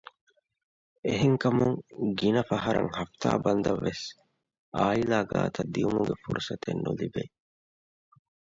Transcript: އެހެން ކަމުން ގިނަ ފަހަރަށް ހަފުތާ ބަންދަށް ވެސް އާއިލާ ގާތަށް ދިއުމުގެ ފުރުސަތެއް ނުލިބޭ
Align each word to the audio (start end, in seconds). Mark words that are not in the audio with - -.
އެހެން 1.05 1.37
ކަމުން 1.43 1.77
ގިނަ 2.19 2.41
ފަހަރަށް 2.49 2.91
ހަފުތާ 2.97 3.27
ބަންދަށް 3.43 3.83
ވެސް 3.85 4.03
އާއިލާ 4.75 5.17
ގާތަށް 5.31 5.71
ދިއުމުގެ 5.73 6.15
ފުރުސަތެއް 6.23 6.83
ނުލިބޭ 6.85 7.23